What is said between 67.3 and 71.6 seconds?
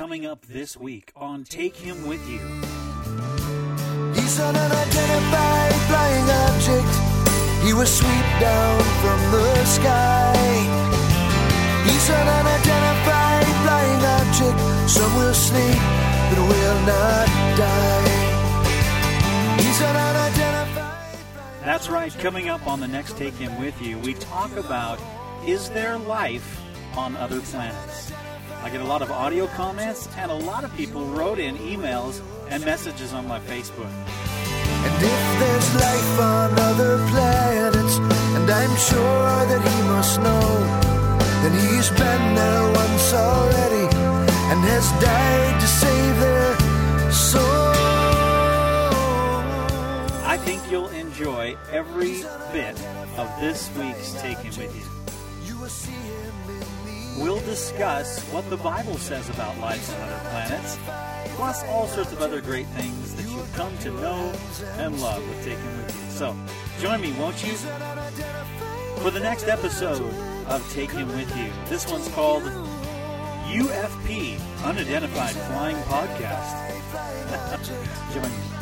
you, for the next episode of Him With You.